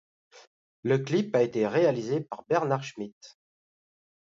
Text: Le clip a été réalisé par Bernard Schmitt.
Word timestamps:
Le 0.81 0.97
clip 0.97 1.35
a 1.35 1.43
été 1.43 1.67
réalisé 1.67 2.21
par 2.21 2.43
Bernard 2.49 2.83
Schmitt. 2.83 3.37